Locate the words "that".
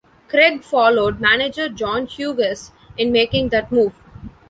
3.49-3.71